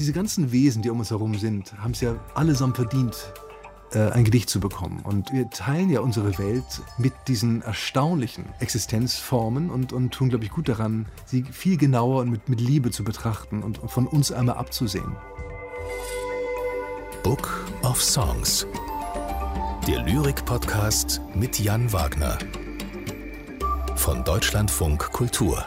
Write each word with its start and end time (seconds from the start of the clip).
diese 0.00 0.14
ganzen 0.14 0.50
Wesen, 0.50 0.80
die 0.80 0.88
um 0.88 0.98
uns 0.98 1.10
herum 1.10 1.34
sind, 1.36 1.74
haben 1.78 1.90
es 1.90 2.00
ja 2.00 2.16
allesamt 2.34 2.76
verdient, 2.76 3.34
äh, 3.92 4.10
ein 4.10 4.24
Gedicht 4.24 4.48
zu 4.48 4.58
bekommen. 4.58 5.00
Und 5.04 5.30
wir 5.30 5.50
teilen 5.50 5.90
ja 5.90 6.00
unsere 6.00 6.38
Welt 6.38 6.64
mit 6.96 7.12
diesen 7.28 7.60
erstaunlichen 7.60 8.46
Existenzformen 8.60 9.70
und, 9.70 9.92
und 9.92 10.10
tun, 10.12 10.30
glaube 10.30 10.44
ich, 10.44 10.50
gut 10.50 10.70
daran, 10.70 11.04
sie 11.26 11.42
viel 11.42 11.76
genauer 11.76 12.22
und 12.22 12.30
mit, 12.30 12.48
mit 12.48 12.62
Liebe 12.62 12.90
zu 12.90 13.04
betrachten 13.04 13.62
und, 13.62 13.78
und 13.80 13.90
von 13.90 14.06
uns 14.06 14.32
einmal 14.32 14.56
abzusehen. 14.56 15.16
Book 17.22 17.62
of 17.82 18.02
Songs. 18.02 18.66
Der 19.86 20.02
Lyrik-Podcast 20.02 21.20
mit 21.34 21.58
Jan 21.58 21.92
Wagner. 21.92 22.38
Von 23.96 24.24
Deutschlandfunk 24.24 25.12
Kultur. 25.12 25.66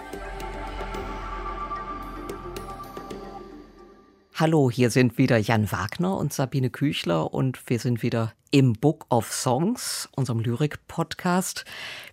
Hallo, 4.44 4.70
hier 4.70 4.90
sind 4.90 5.18
wieder 5.18 5.38
Jan 5.38 5.72
Wagner 5.72 6.18
und 6.18 6.34
Sabine 6.34 6.70
Küchler 6.70 7.34
und 7.34 7.62
wir 7.70 7.80
sind 7.80 8.04
wieder 8.04 8.34
im 8.52 8.74
Book 8.74 9.06
of 9.10 9.32
Songs, 9.32 10.10
unserem 10.18 10.40
Lyrik-Podcast. 10.40 11.64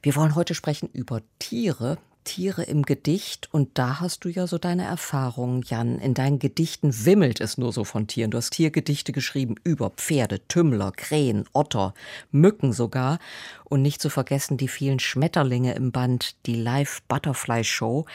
Wir 0.00 0.14
wollen 0.14 0.36
heute 0.36 0.54
sprechen 0.54 0.88
über 0.92 1.22
Tiere, 1.40 1.98
Tiere 2.22 2.62
im 2.62 2.84
Gedicht 2.84 3.48
und 3.52 3.70
da 3.78 3.98
hast 3.98 4.24
du 4.24 4.28
ja 4.28 4.46
so 4.46 4.58
deine 4.58 4.84
Erfahrungen, 4.84 5.62
Jan. 5.62 5.98
In 5.98 6.14
deinen 6.14 6.38
Gedichten 6.38 7.04
wimmelt 7.04 7.40
es 7.40 7.58
nur 7.58 7.72
so 7.72 7.82
von 7.82 8.06
Tieren. 8.06 8.30
Du 8.30 8.38
hast 8.38 8.50
Tiergedichte 8.50 9.10
geschrieben 9.10 9.56
über 9.64 9.90
Pferde, 9.90 10.46
Tümmler, 10.46 10.92
Krähen, 10.92 11.46
Otter, 11.52 11.94
Mücken 12.30 12.72
sogar 12.72 13.18
und 13.64 13.82
nicht 13.82 14.00
zu 14.00 14.08
vergessen 14.08 14.56
die 14.56 14.68
vielen 14.68 15.00
Schmetterlinge 15.00 15.74
im 15.74 15.90
Band, 15.90 16.36
die 16.46 16.54
Live 16.54 17.02
Butterfly 17.08 17.64
Show. 17.64 18.06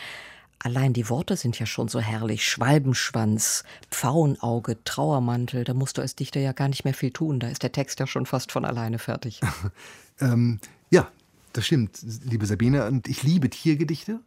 Allein 0.60 0.94
die 0.94 1.10
Worte 1.10 1.38
sind 1.38 1.60
ja 1.60 1.66
schon 1.66 1.88
so 1.88 2.00
herrlich. 2.00 2.48
Schwalbenschwanz, 2.48 3.64
Pfauenauge, 3.92 4.84
Trauermantel. 4.84 5.64
Da 5.64 5.74
musst 5.74 5.98
du 5.98 6.02
als 6.02 6.16
Dichter 6.16 6.40
ja 6.40 6.54
gar 6.54 6.68
nicht 6.68 6.86
mehr 6.86 6.94
viel 6.94 7.12
tun. 7.12 7.40
Da 7.40 7.50
ist 7.50 7.62
der 7.64 7.72
Text 7.72 8.00
ja 8.00 8.08
schon 8.08 8.26
fast 8.26 8.52
von 8.52 8.66
alleine 8.66 8.98
fertig. 8.98 9.42
ähm, 10.20 10.60
ja, 10.90 11.08
das 11.54 11.66
stimmt, 11.66 12.00
liebe 12.24 12.46
Sabine. 12.46 12.86
Und 12.88 13.08
ich 13.08 13.24
liebe 13.24 13.50
Tiergedichte. 13.50 14.20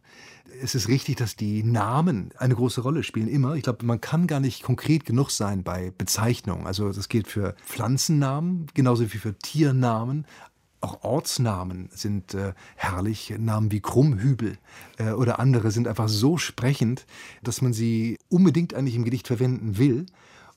Es 0.63 0.73
ist 0.73 0.87
richtig, 0.87 1.17
dass 1.17 1.35
die 1.35 1.61
Namen 1.63 2.31
eine 2.37 2.55
große 2.55 2.81
Rolle 2.81 3.03
spielen, 3.03 3.27
immer. 3.27 3.53
Ich 3.53 3.63
glaube, 3.63 3.85
man 3.85 4.01
kann 4.01 4.25
gar 4.25 4.39
nicht 4.39 4.63
konkret 4.63 5.05
genug 5.05 5.29
sein 5.29 5.63
bei 5.63 5.93
Bezeichnungen. 5.95 6.65
Also 6.65 6.91
das 6.91 7.07
gilt 7.07 7.27
für 7.27 7.55
Pflanzennamen, 7.65 8.65
genauso 8.73 9.03
wie 9.13 9.17
für 9.17 9.37
Tiernamen, 9.37 10.25
auch 10.81 11.03
Ortsnamen 11.03 11.89
sind 11.91 12.33
äh, 12.33 12.53
herrlich. 12.75 13.33
Namen 13.37 13.71
wie 13.71 13.81
Krummhübel 13.81 14.57
äh, 14.97 15.11
oder 15.11 15.39
andere 15.39 15.71
sind 15.71 15.87
einfach 15.87 16.07
so 16.07 16.37
sprechend, 16.37 17.05
dass 17.43 17.61
man 17.61 17.73
sie 17.73 18.17
unbedingt 18.29 18.73
eigentlich 18.73 18.95
im 18.95 19.03
Gedicht 19.03 19.27
verwenden 19.27 19.77
will. 19.77 20.05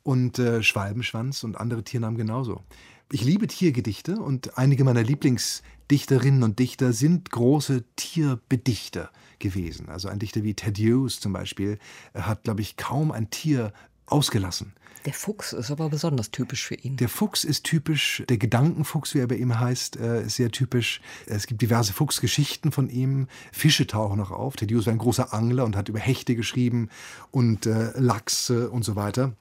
Und 0.02 0.38
äh, 0.38 0.62
Schwalbenschwanz 0.62 1.44
und 1.44 1.56
andere 1.56 1.84
Tiernamen 1.84 2.18
genauso. 2.18 2.62
Ich 3.12 3.24
liebe 3.24 3.46
Tiergedichte 3.46 4.16
und 4.16 4.58
einige 4.58 4.84
meiner 4.84 5.02
Lieblingsdichterinnen 5.02 6.42
und 6.42 6.58
Dichter 6.58 6.92
sind 6.92 7.30
große 7.30 7.84
Tierbedichter 7.94 9.10
gewesen. 9.38 9.88
Also 9.90 10.08
ein 10.08 10.18
Dichter 10.18 10.42
wie 10.42 10.54
Ted 10.54 10.78
Hughes 10.78 11.20
zum 11.20 11.32
Beispiel 11.32 11.78
hat, 12.14 12.44
glaube 12.44 12.62
ich, 12.62 12.76
kaum 12.76 13.12
ein 13.12 13.28
Tier 13.30 13.72
ausgelassen. 14.06 14.74
Der 15.04 15.12
Fuchs 15.12 15.52
ist 15.52 15.70
aber 15.70 15.88
besonders 15.88 16.30
typisch 16.30 16.64
für 16.64 16.76
ihn. 16.76 16.96
Der 16.96 17.08
Fuchs 17.08 17.42
ist 17.42 17.64
typisch, 17.64 18.22
der 18.28 18.38
Gedankenfuchs, 18.38 19.14
wie 19.14 19.18
er 19.18 19.26
bei 19.26 19.34
ihm 19.34 19.58
heißt, 19.58 19.96
äh, 19.96 20.24
ist 20.24 20.36
sehr 20.36 20.50
typisch. 20.52 21.00
Es 21.26 21.48
gibt 21.48 21.60
diverse 21.60 21.92
Fuchsgeschichten 21.92 22.70
von 22.70 22.88
ihm. 22.88 23.26
Fische 23.50 23.86
tauchen 23.86 24.18
noch 24.18 24.30
auf. 24.30 24.54
Thaddeus 24.54 24.86
war 24.86 24.92
ein 24.92 24.98
großer 24.98 25.34
Angler 25.34 25.64
und 25.64 25.74
hat 25.74 25.88
über 25.88 25.98
Hechte 25.98 26.36
geschrieben 26.36 26.88
und 27.32 27.66
äh, 27.66 27.90
Lachse 27.98 28.70
und 28.70 28.84
so 28.84 28.94
weiter. 28.94 29.32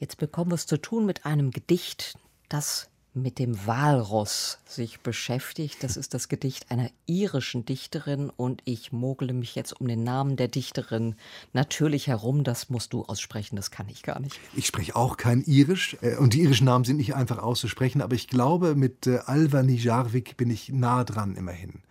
Jetzt 0.00 0.16
bekommen 0.16 0.50
wir 0.50 0.56
es 0.56 0.66
zu 0.66 0.80
tun 0.80 1.06
mit 1.06 1.26
einem 1.26 1.52
Gedicht, 1.52 2.18
das 2.48 2.88
mit 3.14 3.38
dem 3.38 3.66
Walross 3.66 4.58
sich 4.66 5.00
beschäftigt. 5.00 5.82
Das 5.82 5.96
ist 5.96 6.14
das 6.14 6.28
Gedicht 6.28 6.70
einer 6.70 6.90
irischen 7.06 7.64
Dichterin 7.64 8.30
und 8.30 8.62
ich 8.64 8.92
mogle 8.92 9.32
mich 9.32 9.54
jetzt 9.54 9.80
um 9.80 9.88
den 9.88 10.04
Namen 10.04 10.36
der 10.36 10.48
Dichterin 10.48 11.16
natürlich 11.52 12.06
herum. 12.06 12.44
Das 12.44 12.70
musst 12.70 12.92
du 12.92 13.04
aussprechen, 13.04 13.56
das 13.56 13.70
kann 13.70 13.88
ich 13.88 14.02
gar 14.02 14.20
nicht. 14.20 14.38
Ich 14.54 14.66
spreche 14.66 14.94
auch 14.94 15.16
kein 15.16 15.42
Irisch 15.42 15.96
äh, 16.00 16.16
und 16.16 16.34
die 16.34 16.42
irischen 16.42 16.66
Namen 16.66 16.84
sind 16.84 16.98
nicht 16.98 17.14
einfach 17.14 17.38
auszusprechen, 17.38 18.02
aber 18.02 18.14
ich 18.14 18.28
glaube, 18.28 18.74
mit 18.74 19.06
äh, 19.06 19.18
Alva 19.24 19.62
Nijarvik 19.62 20.36
bin 20.36 20.50
ich 20.50 20.70
nah 20.70 21.04
dran 21.04 21.34
immerhin 21.36 21.82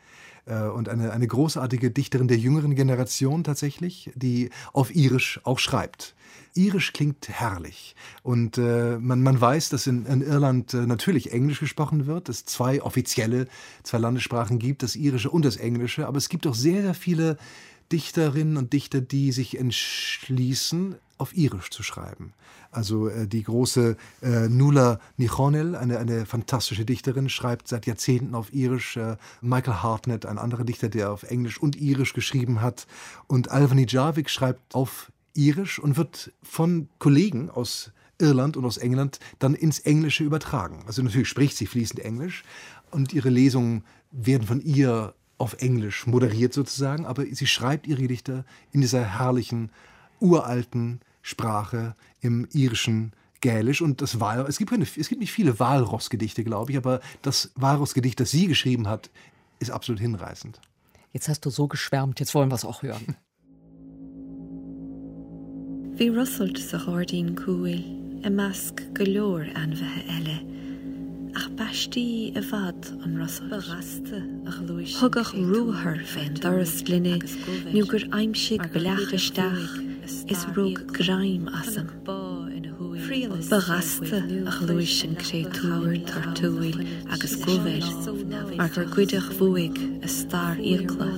und 0.54 0.90
eine, 0.90 1.12
eine 1.12 1.28
großartige 1.28 1.92
Dichterin 1.92 2.28
der 2.28 2.38
jüngeren 2.38 2.76
Generation 2.76 3.44
tatsächlich, 3.44 4.12
die 4.16 4.50
auf 4.74 4.96
Irisch 4.96 5.40
auch 5.44 5.60
schreibt. 5.60 6.16
Irisch 6.58 6.92
klingt 6.92 7.30
herrlich. 7.30 7.96
Und 8.24 8.58
äh, 8.58 8.98
man, 9.00 9.22
man 9.22 9.40
weiß, 9.40 9.70
dass 9.70 9.88
in, 9.88 10.06
in 10.06 10.22
Irland 10.22 10.74
äh, 10.74 10.88
natürlich 10.88 11.32
Englisch 11.32 11.60
gesprochen 11.60 12.08
wird, 12.08 12.30
es 12.30 12.46
zwei 12.46 12.82
offizielle, 12.82 13.48
zwei 13.84 14.00
Landessprachen 14.00 14.60
gibt, 14.60 14.84
das 14.84 14.96
Irische 14.96 15.30
und 15.30 15.46
das 15.46 15.58
Englische. 15.58 16.08
Aber 16.08 16.18
es 16.18 16.30
gibt 16.30 16.48
auch 16.48 16.56
sehr, 16.56 16.82
sehr 16.82 16.94
viele 16.94 17.38
Dichterinnen 17.92 18.58
und 18.58 18.74
Dichter, 18.74 19.02
die 19.02 19.32
sich 19.32 19.58
entschließen, 19.58 20.96
auf 21.18 21.36
Irisch 21.36 21.70
zu 21.70 21.84
schreiben. 21.84 22.34
Also 22.72 23.10
äh, 23.10 23.28
die 23.28 23.44
große 23.44 23.98
äh, 24.22 24.50
Nuala 24.50 25.00
Nichonel, 25.18 25.76
eine, 25.76 26.00
eine 26.00 26.26
fantastische 26.26 26.86
Dichterin, 26.86 27.30
schreibt 27.30 27.68
seit 27.68 27.86
Jahrzehnten 27.86 28.36
auf 28.36 28.54
Irisch. 28.54 28.98
Äh, 28.98 29.18
Michael 29.42 29.82
Hartnett, 29.82 30.26
ein 30.26 30.38
anderer 30.38 30.64
Dichter, 30.64 30.90
der 30.90 31.12
auf 31.12 31.24
Englisch 31.24 31.60
und 31.60 31.76
Irisch 31.76 32.14
geschrieben 32.14 32.62
hat. 32.62 32.88
Und 33.28 33.52
Alvani 33.52 33.86
Jarvik 33.88 34.30
schreibt 34.30 34.76
auf 34.76 35.12
Irisch 35.34 35.80
und 35.80 35.98
wird 35.98 36.32
von 36.44 36.90
Kollegen 37.00 37.50
aus 37.50 37.92
Irland 38.20 38.58
und 38.58 38.66
aus 38.66 38.78
England 38.78 39.20
dann 39.40 39.54
ins 39.54 39.80
Englische 39.80 40.24
übertragen. 40.24 40.84
Also 40.88 41.02
natürlich 41.04 41.28
spricht 41.28 41.56
sie 41.56 41.68
fließend 41.68 42.00
Englisch 42.00 42.44
und 42.92 43.14
ihre 43.14 43.30
Lesungen 43.30 43.84
werden 44.12 44.48
von 44.48 44.62
ihr 44.62 45.14
auf 45.38 45.62
Englisch 45.62 46.08
moderiert 46.08 46.54
sozusagen, 46.54 47.06
aber 47.06 47.26
sie 47.26 47.46
schreibt 47.46 47.86
ihre 47.86 48.02
Gedichte 48.02 48.44
in 48.72 48.82
dieser 48.82 49.04
herrlichen, 49.04 49.70
uralten 50.20 51.00
Sprache 51.28 51.94
im 52.22 52.48
irischen 52.54 53.12
Gälisch 53.42 53.82
und 53.82 54.02
das 54.02 54.22
Wal 54.22 54.46
es 54.48 54.58
gibt, 54.58 54.72
keine, 54.72 54.86
es 54.86 55.10
gibt 55.10 55.20
nicht 55.20 55.34
viele 55.34 55.60
Walross-Gedichte, 55.60 56.46
glaube 56.46 56.72
ich, 56.72 56.78
aber 56.78 57.02
das 57.22 57.52
Walross-Gedicht, 57.56 58.18
das 58.22 58.32
sie 58.32 58.48
geschrieben 58.48 58.88
hat, 58.88 59.10
ist 59.60 59.70
absolut 59.70 60.00
hinreißend. 60.00 60.62
Jetzt 61.12 61.28
hast 61.28 61.46
du 61.46 61.50
so 61.50 61.68
geschwärmt, 61.68 62.22
jetzt 62.22 62.34
wollen 62.34 62.50
wir 62.50 62.56
es 62.56 62.64
auch 62.64 62.82
hören. 62.82 63.18
Bhí 65.98 66.08
russelt 66.14 66.60
sa 66.62 66.78
hádaín 66.78 67.34
cuail 67.36 67.82
i 68.24 68.30
measc 68.30 68.84
go 68.94 69.04
leor 69.04 69.48
anmhethe 69.58 70.04
eile. 70.14 70.38
Ach 71.34 71.48
baistí 71.58 72.04
a 72.38 72.44
bhd 72.52 72.92
an 73.02 73.18
rasasta 73.18 74.22
Thugach 75.00 75.34
ruúthar 75.34 75.98
féin 76.14 76.38
doras 76.38 76.86
linne 76.88 77.18
nu 77.74 77.84
gur 77.90 78.06
aimimsigh 78.14 78.70
belechaisteach 78.76 79.87
is 80.28 80.46
rug 80.56 80.78
graim 80.98 81.46
asam. 81.60 81.88
Bagasta 83.50 84.20
ach 84.48 84.62
luis 84.62 85.00
sin 85.00 85.16
créúir 85.16 86.06
tar 86.06 86.26
túil 86.34 86.78
agus 87.12 87.36
gohfuir, 87.44 87.86
mar 88.58 88.70
gur 88.70 88.86
cuiideach 88.94 89.30
bhuaig 89.38 89.78
a 90.04 90.08
star 90.08 90.56
ícla. 90.58 91.10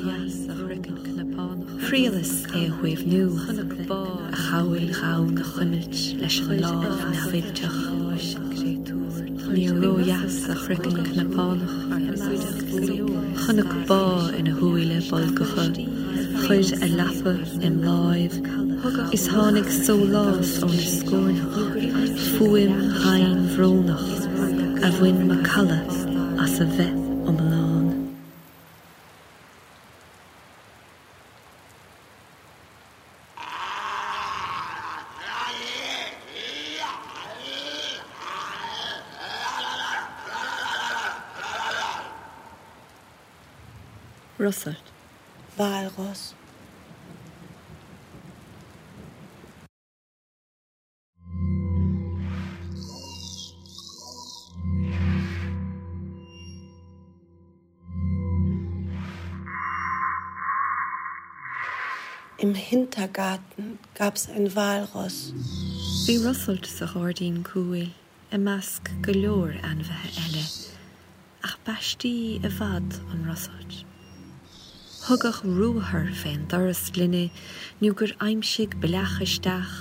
Frialas 1.86 2.46
é 2.54 2.70
chuomh 2.70 3.06
nu 3.12 3.24
a 4.34 4.38
chafuil 4.46 4.90
chaán 4.94 5.34
na 5.34 5.44
chuimiid 5.52 5.96
leis 6.22 6.38
an 6.42 6.60
lá 6.64 6.74
na 7.14 7.22
bhilteach 7.32 7.80
Ní 9.56 9.66
roias 9.82 10.38
a 10.50 10.56
chrican 10.62 10.98
napánach 11.18 11.76
Channach 13.42 13.76
bá 13.90 14.04
ina 14.38 14.54
thuile 14.60 15.00
bol 15.10 15.26
gocha 15.38 15.66
chuid 16.46 16.70
a 16.86 16.88
lepa 16.98 17.34
im 17.66 17.82
láimh 17.88 18.69
Is 19.12 19.28
tháinig 19.28 19.68
só 19.84 19.94
lás 19.94 20.64
ón 20.64 20.72
scónach 20.72 21.58
Fuim 22.38 22.74
hain 23.04 23.50
bhrónach 23.52 24.08
a 24.88 24.90
bhain 24.98 25.28
me 25.28 25.36
calla 25.44 25.80
as 26.40 26.62
a 26.62 26.66
bheith 26.66 27.28
om 27.28 27.38
lá. 27.52 27.70
Russert. 44.40 44.86
Walross. 45.58 46.39
Im 62.42 62.56
Hintergarten 62.56 63.80
gab's 63.96 64.30
ein 64.30 64.56
Walross. 64.56 65.34
Bhí 66.06 66.16
Russelt 66.24 66.66
sa 66.66 66.86
háirdín 66.94 67.42
cuail 67.44 67.90
i 68.32 68.38
measc 68.40 68.88
go 69.04 69.12
leor 69.12 69.58
anmhethe 69.70 70.22
eile, 70.24 70.44
ach 71.44 71.58
baistí 71.68 72.14
a 72.40 72.52
bhd 72.62 72.96
an 73.12 73.26
Russelt. 73.28 73.82
Thugach 75.02 75.42
ruúthir 75.44 76.14
féin 76.22 76.48
doras 76.48 76.86
linne 76.96 77.26
nu 77.82 77.92
gur 77.92 78.16
aimsigh 78.30 78.80
belechaisteach 78.80 79.76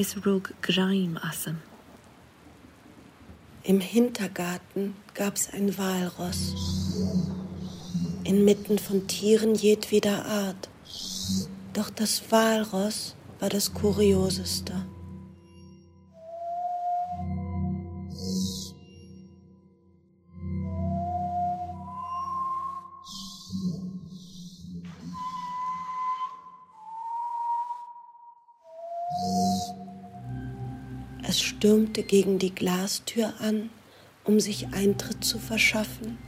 is 0.00 0.16
rug 0.24 0.54
Greim 0.62 1.20
assam. 1.20 1.60
Im 3.62 3.84
Hintergarten 3.92 4.94
gab's 5.12 5.50
ein 5.52 5.76
Walross. 5.76 6.42
Inmitten 8.24 8.78
von 8.78 9.06
Tieren 9.06 9.54
jedweder 9.54 10.24
Art. 10.24 10.70
Doch 11.72 11.88
das 11.90 12.22
Walross 12.30 13.14
war 13.38 13.48
das 13.48 13.72
Kurioseste. 13.72 14.74
Es 31.22 31.40
stürmte 31.40 32.02
gegen 32.02 32.40
die 32.40 32.52
Glastür 32.52 33.32
an, 33.38 33.70
um 34.24 34.40
sich 34.40 34.74
Eintritt 34.74 35.24
zu 35.24 35.38
verschaffen 35.38 36.18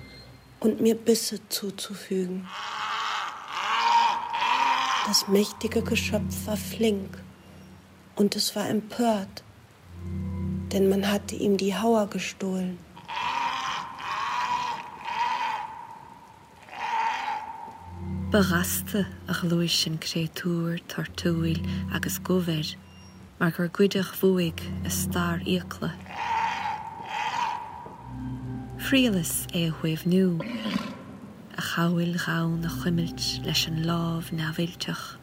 und 0.60 0.80
mir 0.80 0.94
Bisse 0.94 1.40
zuzufügen. 1.48 2.46
Das 5.06 5.26
mächtige 5.26 5.82
Geschöpf 5.82 6.46
war 6.46 6.56
flink 6.56 7.18
und 8.14 8.36
es 8.36 8.54
war 8.54 8.68
empört, 8.68 9.42
denn 10.72 10.88
man 10.88 11.10
hatte 11.10 11.34
ihm 11.34 11.56
die 11.56 11.76
Hauer 11.76 12.06
gestohlen. 12.06 12.78
Beraste 18.30 19.06
a 19.26 19.34
chluis 19.34 19.82
sin 19.82 19.98
créatúr 20.00 20.78
tartúil 20.88 21.60
agus 21.92 22.22
gover, 22.22 22.64
mar 23.38 23.50
gur 23.50 23.68
cuiideach 23.68 24.14
a 24.86 24.90
star 24.90 25.40
íocla. 25.44 25.92
Frialas 28.78 29.46
é 29.52 29.68
a 29.68 29.72
chuibh 29.72 30.06
nu, 30.06 30.38
a 31.72 31.74
chafuil 31.74 32.16
rán 32.26 32.60
na 32.60 32.68
chuimiilt 32.68 33.40
leis 33.44 33.66
an 33.68 33.84
láh 33.84 34.32
na 34.32 34.52
bhilteach. 34.52 35.18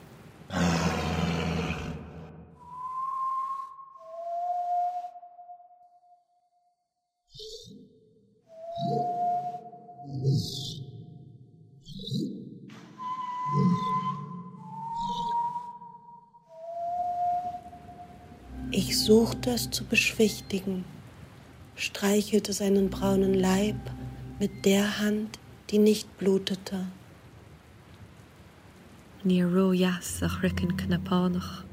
Ich 18.71 18.97
suchte 18.97 19.51
es 19.51 19.69
zu 19.69 19.83
beschwichtigen, 19.85 20.85
streichelte 21.75 22.53
seinen 22.53 22.89
braunen 22.89 23.33
Leib 23.33 23.79
mit 24.39 24.65
der 24.65 24.99
Hand, 24.99 25.38
die 25.69 25.77
nicht 25.77 26.17
blutete. 26.17 26.87
Ní 29.23 29.43
róheas 29.43 30.23
a 30.23 30.27
chrican 30.27 30.71
knapánach. 30.77 31.63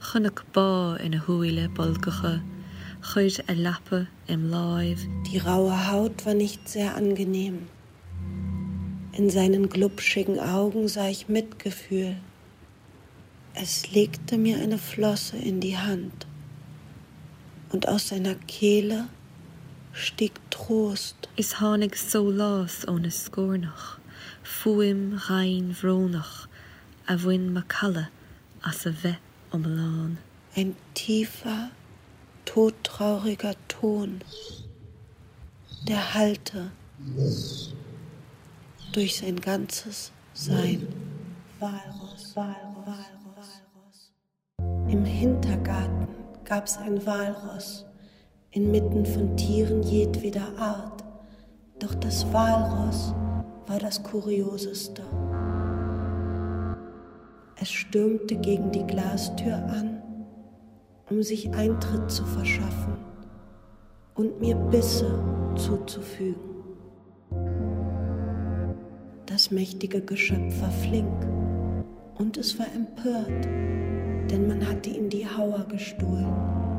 Chunnach 0.00 0.44
bá 0.54 0.96
ina 1.04 1.18
thuile 1.26 1.68
bolgacha, 1.68 2.42
chuid 3.02 3.40
a 3.48 3.54
lappe 3.54 4.06
im 4.28 4.50
láimh, 4.50 5.02
Die 5.26 5.38
raue 5.38 5.88
Haut 5.90 6.24
war 6.26 6.34
nicht 6.34 6.68
sehr 6.68 6.94
angenehm. 6.94 7.66
In 9.12 9.30
seinen 9.30 9.68
glubschigen 9.68 10.38
Augen 10.38 10.88
sah 10.88 11.08
ich 11.08 11.28
Mitgefühl. 11.28 12.16
Es 13.54 13.92
legte 13.92 14.38
mir 14.38 14.58
eine 14.58 14.78
Flosse 14.78 15.36
in 15.36 15.60
die 15.60 15.76
Hand 15.76 16.26
und 17.72 17.88
aus 17.88 18.08
seiner 18.08 18.34
Kehle 18.34 19.08
stieg 19.92 20.32
Trost. 20.50 21.28
is 21.36 21.54
tháinig 21.54 21.96
so 21.96 22.24
lás 22.24 22.84
óna 22.86 23.10
scónach, 23.10 23.98
fuim 24.42 25.20
rain 25.28 25.74
bhrónach 25.74 26.46
a 27.08 27.16
bhain 27.16 27.52
ma 27.52 27.62
calle 27.68 28.08
as 28.64 28.86
a 28.86 28.90
bheith 28.90 29.20
om. 29.52 30.18
Ein 30.56 30.76
tiefer, 30.94 31.70
todtrauriger 32.44 33.54
Ton, 33.68 34.22
der 35.88 36.14
hallte 36.14 36.70
durch 38.92 39.16
sein 39.16 39.40
ganzes 39.40 40.12
Sein. 40.34 40.88
Walross, 41.60 42.34
Walross, 42.34 42.86
Walross. 43.36 44.12
Im 44.88 45.04
Hintergarten 45.04 46.08
gab's 46.44 46.78
ein 46.78 47.04
Walross, 47.04 47.84
inmitten 48.52 49.04
von 49.06 49.36
Tieren 49.36 49.82
jedweder 49.82 50.56
Art. 50.58 51.02
Doch 51.78 51.94
das 51.94 52.30
Walross 52.32 53.14
war 53.66 53.78
das 53.78 54.02
Kurioseste. 54.02 55.02
Es 57.60 57.70
stürmte 57.70 58.36
gegen 58.36 58.70
die 58.70 58.86
Glastür 58.86 59.54
an, 59.54 60.02
um 61.10 61.22
sich 61.22 61.52
Eintritt 61.54 62.10
zu 62.10 62.24
verschaffen 62.24 62.96
und 64.14 64.40
mir 64.40 64.54
Bisse 64.54 65.18
zuzufügen. 65.56 66.52
Das 69.26 69.50
mächtige 69.50 70.02
Geschöpf 70.02 70.60
war 70.60 70.70
flink 70.70 71.26
und 72.18 72.36
es 72.36 72.58
war 72.58 72.66
empört, 72.74 73.44
denn 74.30 74.46
man 74.46 74.68
hatte 74.68 74.90
ihm 74.90 75.08
die 75.08 75.26
Hauer 75.26 75.64
gestohlen. 75.68 76.71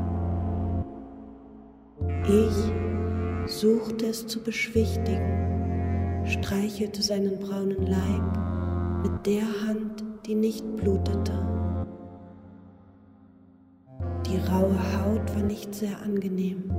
Ich 2.26 3.52
suchte 3.52 4.06
es 4.06 4.26
zu 4.28 4.42
beschwichtigen, 4.42 6.24
streichelte 6.26 7.02
seinen 7.02 7.38
braunen 7.38 7.86
Leib 7.86 9.04
mit 9.04 9.26
der 9.26 9.44
Hand, 9.68 10.06
die 10.26 10.36
nicht 10.36 10.66
blutete. 10.78 11.34
Die 14.26 14.38
raue 14.38 14.80
Haut 14.98 15.36
war 15.36 15.44
nicht 15.44 15.76
sehr 15.76 16.02
angenehm. 16.02 16.72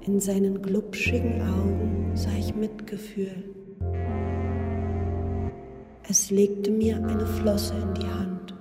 In 0.00 0.18
seinen 0.18 0.60
glubschigen 0.60 1.40
Augen 1.42 2.10
sah 2.14 2.36
ich 2.36 2.56
Mitgefühl. 2.56 3.54
Es 6.08 6.32
legte 6.32 6.72
mir 6.72 6.96
eine 6.96 7.26
Flosse 7.26 7.74
in 7.74 7.94
die 7.94 8.08
Hand 8.08 8.54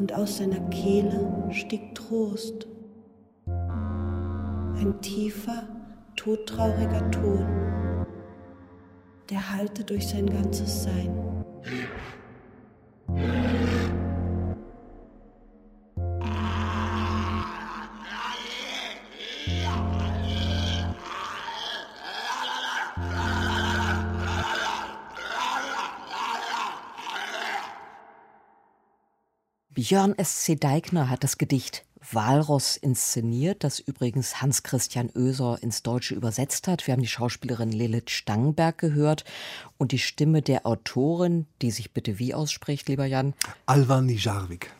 und 0.00 0.12
aus 0.12 0.38
seiner 0.38 0.68
Kehle 0.70 1.30
stieg 1.52 1.94
Trost. 1.94 2.66
Ein 4.82 5.00
tiefer, 5.00 5.68
todtrauriger 6.16 7.08
Ton, 7.12 8.04
der 9.30 9.52
hallte 9.52 9.84
durch 9.84 10.08
sein 10.08 10.26
ganzes 10.26 10.82
Sein. 10.82 11.44
Björn 29.70 30.18
S.C. 30.18 30.56
Deigner 30.56 31.08
hat 31.08 31.22
das 31.22 31.38
Gedicht 31.38 31.86
Walross 32.14 32.76
inszeniert, 32.76 33.64
das 33.64 33.78
übrigens 33.78 34.40
Hans 34.42 34.62
Christian 34.62 35.10
Oeser 35.14 35.58
ins 35.62 35.82
Deutsche 35.82 36.14
übersetzt 36.14 36.68
hat. 36.68 36.86
Wir 36.86 36.92
haben 36.92 37.02
die 37.02 37.08
Schauspielerin 37.08 37.72
Lilith 37.72 38.10
Stangenberg 38.10 38.78
gehört 38.78 39.24
und 39.78 39.92
die 39.92 39.98
Stimme 39.98 40.42
der 40.42 40.66
Autorin, 40.66 41.46
die 41.60 41.70
sich 41.70 41.92
bitte 41.92 42.18
wie 42.18 42.34
ausspricht, 42.34 42.88
lieber 42.88 43.06
Jan. 43.06 43.34
Alva 43.66 44.00
Nijarvik. 44.00 44.70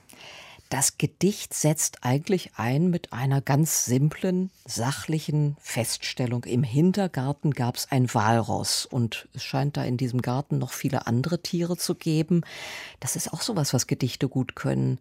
Das 0.72 0.96
Gedicht 0.96 1.52
setzt 1.52 1.98
eigentlich 2.00 2.52
ein 2.56 2.88
mit 2.88 3.12
einer 3.12 3.42
ganz 3.42 3.84
simplen, 3.84 4.50
sachlichen 4.64 5.58
Feststellung. 5.60 6.44
Im 6.44 6.62
Hintergarten 6.62 7.50
gab 7.50 7.76
es 7.76 7.90
ein 7.90 8.14
Walross 8.14 8.86
und 8.86 9.28
es 9.34 9.44
scheint 9.44 9.76
da 9.76 9.84
in 9.84 9.98
diesem 9.98 10.22
Garten 10.22 10.56
noch 10.56 10.72
viele 10.72 11.06
andere 11.06 11.42
Tiere 11.42 11.76
zu 11.76 11.94
geben. 11.94 12.40
Das 13.00 13.16
ist 13.16 13.34
auch 13.34 13.42
sowas, 13.42 13.74
was 13.74 13.86
Gedichte 13.86 14.30
gut 14.30 14.56
können. 14.56 14.98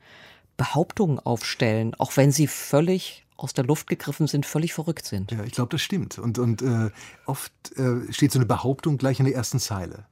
Behauptungen 0.62 1.18
aufstellen, 1.18 1.96
auch 1.96 2.18
wenn 2.18 2.32
sie 2.32 2.46
völlig 2.46 3.26
aus 3.36 3.52
der 3.54 3.64
Luft 3.64 3.88
gegriffen 3.88 4.28
sind, 4.28 4.46
völlig 4.46 4.76
verrückt 4.76 5.08
sind. 5.08 5.32
Ja, 5.32 5.44
ich 5.44 5.54
glaube, 5.54 5.70
das 5.70 5.82
stimmt. 5.82 6.20
Und, 6.20 6.38
und 6.38 6.62
äh, 6.62 6.92
oft 7.26 7.52
äh, 7.78 8.14
steht 8.14 8.32
so 8.32 8.38
eine 8.38 8.46
Behauptung 8.46 9.00
gleich 9.00 9.20
in 9.20 9.26
der 9.26 9.34
ersten 9.34 9.60
Zeile. 9.60 10.06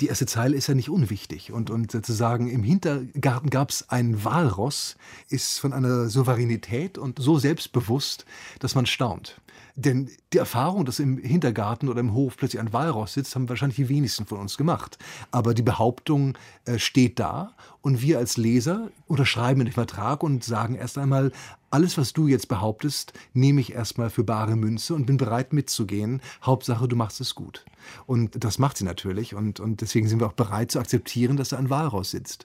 Die 0.00 0.06
erste 0.06 0.26
Zeile 0.26 0.56
ist 0.56 0.68
ja 0.68 0.74
nicht 0.74 0.90
unwichtig. 0.90 1.52
Und, 1.52 1.70
und 1.70 2.04
zu 2.04 2.12
sagen, 2.12 2.48
im 2.48 2.62
Hintergarten 2.62 3.50
gab 3.50 3.70
es 3.70 3.88
ein 3.88 4.24
Walross, 4.24 4.96
ist 5.28 5.58
von 5.58 5.72
einer 5.72 6.08
Souveränität 6.08 6.98
und 6.98 7.18
so 7.18 7.38
selbstbewusst, 7.38 8.24
dass 8.60 8.74
man 8.74 8.86
staunt. 8.86 9.40
Denn 9.74 10.10
die 10.32 10.38
Erfahrung, 10.38 10.84
dass 10.84 10.98
im 10.98 11.18
Hintergarten 11.18 11.88
oder 11.88 12.00
im 12.00 12.12
Hof 12.12 12.36
plötzlich 12.36 12.60
ein 12.60 12.72
Walross 12.72 13.12
sitzt, 13.12 13.36
haben 13.36 13.48
wahrscheinlich 13.48 13.76
die 13.76 13.88
wenigsten 13.88 14.26
von 14.26 14.38
uns 14.38 14.56
gemacht. 14.56 14.98
Aber 15.30 15.54
die 15.54 15.62
Behauptung 15.62 16.36
äh, 16.64 16.80
steht 16.80 17.20
da 17.20 17.52
und 17.80 18.02
wir 18.02 18.18
als 18.18 18.36
Leser 18.36 18.90
unterschreiben 19.06 19.64
den 19.64 19.72
Vertrag 19.72 20.24
und 20.24 20.42
sagen 20.42 20.74
erst 20.74 20.98
einmal, 20.98 21.30
alles, 21.70 21.98
was 21.98 22.12
du 22.12 22.26
jetzt 22.26 22.48
behauptest, 22.48 23.12
nehme 23.34 23.60
ich 23.60 23.72
erstmal 23.72 24.10
für 24.10 24.24
bare 24.24 24.56
Münze 24.56 24.94
und 24.94 25.06
bin 25.06 25.16
bereit 25.16 25.52
mitzugehen. 25.52 26.20
Hauptsache, 26.42 26.88
du 26.88 26.96
machst 26.96 27.20
es 27.20 27.34
gut. 27.34 27.64
Und 28.06 28.42
das 28.42 28.58
macht 28.58 28.78
sie 28.78 28.84
natürlich 28.84 29.34
und, 29.34 29.60
und 29.60 29.80
deswegen 29.80 30.08
sind 30.08 30.20
wir 30.20 30.26
auch 30.26 30.32
bereit 30.32 30.72
zu 30.72 30.78
akzeptieren, 30.78 31.36
dass 31.36 31.50
da 31.50 31.58
ein 31.58 31.70
Walross 31.70 32.10
sitzt. 32.10 32.44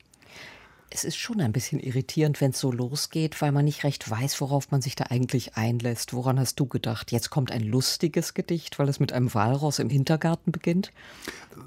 Es 0.96 1.03
ist 1.03 1.18
schon 1.18 1.42
ein 1.42 1.53
bisschen 1.53 1.80
irritierend, 1.80 2.39
wenn 2.39 2.51
es 2.51 2.60
so 2.60 2.72
losgeht, 2.72 3.42
weil 3.42 3.51
man 3.51 3.65
nicht 3.65 3.84
recht 3.84 4.12
weiß, 4.12 4.39
worauf 4.42 4.70
man 4.70 4.84
sich 4.84 4.96
da 4.96 5.06
eigentlich 5.06 5.58
einlässt. 5.58 6.13
Woran 6.13 6.39
hast 6.39 6.60
du 6.60 6.68
gedacht? 6.68 7.12
Jetzt 7.12 7.32
kommt 7.32 7.51
ein 7.51 7.63
lustiges 7.63 8.36
Gedicht, 8.36 8.77
weil 8.77 8.88
es 8.89 9.00
mit 9.00 9.12
einem 9.12 9.34
Walross 9.34 9.80
im 9.80 9.89
Hintergarten 9.89 10.51
beginnt? 10.51 10.92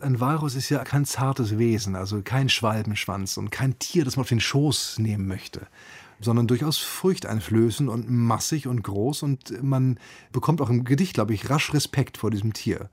Ein 0.00 0.20
Walross 0.20 0.54
ist 0.54 0.68
ja 0.68 0.84
kein 0.84 1.06
zartes 1.06 1.58
Wesen, 1.58 1.96
also 1.96 2.22
kein 2.22 2.48
Schwalbenschwanz 2.48 3.36
und 3.36 3.50
kein 3.50 3.76
Tier, 3.80 4.04
das 4.04 4.14
man 4.14 4.22
auf 4.22 4.28
den 4.28 4.38
Schoß 4.38 5.00
nehmen 5.00 5.26
möchte 5.26 5.66
sondern 6.20 6.46
durchaus 6.46 6.78
furchteinflößend 6.78 7.88
und 7.88 8.10
massig 8.10 8.66
und 8.66 8.82
groß 8.82 9.22
und 9.22 9.62
man 9.62 9.98
bekommt 10.32 10.60
auch 10.60 10.70
im 10.70 10.84
Gedicht, 10.84 11.14
glaube 11.14 11.34
ich, 11.34 11.50
rasch 11.50 11.72
Respekt 11.74 12.18
vor 12.18 12.30
diesem 12.30 12.52
Tier. 12.52 12.90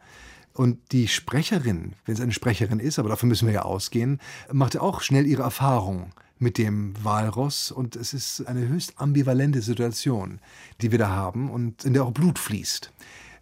Und 0.54 0.80
die 0.92 1.08
Sprecherin, 1.08 1.94
wenn 2.06 2.14
es 2.14 2.22
eine 2.22 2.32
Sprecherin 2.32 2.80
ist, 2.80 3.00
aber 3.00 3.10
davon 3.10 3.30
müssen 3.30 3.48
wir 3.48 3.54
ja 3.54 3.62
ausgehen, 3.64 4.20
macht 4.52 4.78
auch 4.78 5.02
schnell 5.02 5.26
ihre 5.26 5.42
Erfahrung 5.42 6.12
mit 6.38 6.58
dem 6.58 6.94
Walross 7.04 7.72
und 7.72 7.96
es 7.96 8.14
ist 8.14 8.46
eine 8.48 8.68
höchst 8.68 9.00
ambivalente 9.00 9.62
Situation, 9.62 10.40
die 10.82 10.92
wir 10.92 11.00
da 11.00 11.10
haben 11.10 11.50
und 11.50 11.86
in 11.86 11.94
der 11.94 12.04
auch 12.04 12.12
Blut 12.12 12.38
fließt. 12.38 12.92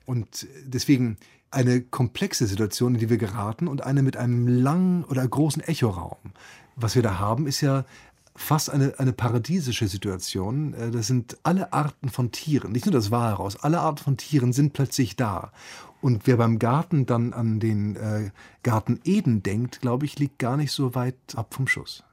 Und 0.06 0.48
deswegen 0.64 1.18
eine 1.50 1.82
komplexe 1.82 2.48
Situation, 2.48 2.94
in 2.94 3.02
die 3.02 3.10
wir 3.10 3.18
geraten 3.18 3.68
und 3.68 3.84
eine 3.84 4.04
mit 4.04 4.16
einem 4.16 4.48
langen 4.48 5.04
oder 5.04 5.28
großen 5.28 5.62
Echoraum. 5.62 6.18
Was 6.78 6.96
wir 6.96 7.02
da 7.02 7.20
haben, 7.20 7.46
ist 7.46 7.60
ja 7.60 7.84
fast 8.36 8.70
eine, 8.70 8.98
eine 9.00 9.14
paradiesische 9.14 9.88
Situation. 9.88 10.74
Äh, 10.74 10.92
das 10.92 11.08
sind 11.08 11.38
alle 11.44 11.74
Arten 11.74 12.10
von 12.10 12.32
Tieren, 12.32 12.72
nicht 12.72 12.86
nur 12.86 12.94
das 12.94 13.12
Walross, 13.12 13.58
alle 13.58 13.80
Arten 13.80 14.04
von 14.04 14.18
Tieren 14.18 14.54
sind 14.54 14.74
plötzlich 14.74 15.16
da. 15.16 15.52
Und 16.02 16.26
wer 16.26 16.38
beim 16.38 16.58
Garten 16.58 17.06
dann 17.06 17.34
an 17.34 17.60
den 17.60 17.96
äh, 17.96 18.32
Garten 18.64 19.00
Eden 19.04 19.44
denkt, 19.44 19.82
glaube 19.82 20.06
ich, 20.06 20.18
liegt 20.18 20.40
gar 20.40 20.58
nicht 20.58 20.72
so 20.72 20.96
weit 20.96 21.16
ab 21.36 21.54
vom 21.54 21.68
Schuss. 21.68 22.04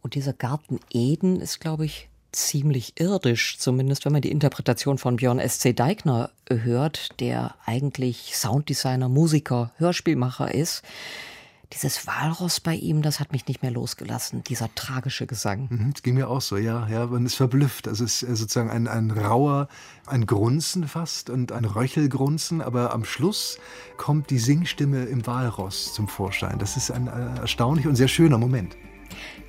Und 0.00 0.14
dieser 0.14 0.32
Garten 0.32 0.78
Eden 0.90 1.40
ist, 1.40 1.60
glaube 1.60 1.86
ich, 1.86 2.08
ziemlich 2.30 2.94
irdisch, 3.00 3.58
zumindest 3.58 4.04
wenn 4.04 4.12
man 4.12 4.22
die 4.22 4.30
Interpretation 4.30 4.98
von 4.98 5.16
Björn 5.16 5.38
S.C. 5.38 5.72
Deigner 5.72 6.30
hört, 6.48 7.20
der 7.20 7.54
eigentlich 7.64 8.36
Sounddesigner, 8.36 9.08
Musiker, 9.08 9.72
Hörspielmacher 9.76 10.52
ist. 10.52 10.82
Dieses 11.72 12.06
Walross 12.06 12.60
bei 12.60 12.74
ihm, 12.74 13.02
das 13.02 13.20
hat 13.20 13.32
mich 13.32 13.46
nicht 13.48 13.62
mehr 13.62 13.70
losgelassen, 13.70 14.44
dieser 14.44 14.72
tragische 14.74 15.26
Gesang. 15.26 15.68
Mhm, 15.70 15.92
das 15.92 16.02
ging 16.02 16.14
mir 16.14 16.28
auch 16.28 16.40
so, 16.40 16.56
ja. 16.56 16.86
ja 16.88 17.06
man 17.06 17.26
ist 17.26 17.34
verblüfft. 17.34 17.88
Also 17.88 18.04
es 18.04 18.22
ist 18.22 18.38
sozusagen 18.38 18.70
ein, 18.70 18.86
ein 18.86 19.10
rauer, 19.10 19.68
ein 20.06 20.26
Grunzen 20.26 20.86
fast 20.86 21.30
und 21.30 21.52
ein 21.52 21.64
Röchelgrunzen, 21.64 22.60
aber 22.60 22.92
am 22.92 23.04
Schluss 23.04 23.58
kommt 23.96 24.30
die 24.30 24.38
Singstimme 24.38 25.04
im 25.04 25.26
Walross 25.26 25.94
zum 25.94 26.06
Vorschein. 26.06 26.58
Das 26.58 26.76
ist 26.76 26.90
ein 26.90 27.06
äh, 27.06 27.40
erstaunlicher 27.40 27.88
und 27.88 27.96
sehr 27.96 28.08
schöner 28.08 28.38
Moment. 28.38 28.76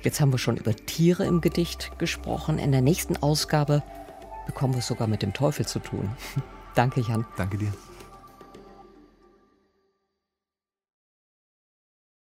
Jetzt 0.02 0.20
haben 0.20 0.32
wir 0.32 0.38
schon 0.38 0.56
über 0.56 0.74
Tiere 0.74 1.24
im 1.26 1.40
Gedicht 1.40 1.98
gesprochen. 1.98 2.58
In 2.58 2.72
der 2.72 2.82
nächsten 2.82 3.16
Ausgabe 3.16 3.82
bekommen 4.46 4.74
wir 4.74 4.78
es 4.78 4.86
sogar 4.86 5.08
mit 5.08 5.22
dem 5.22 5.32
Teufel 5.32 5.66
zu 5.66 5.80
tun. 5.80 6.10
Danke, 6.74 7.00
Jan. 7.00 7.26
Danke 7.36 7.58
dir. 7.58 7.72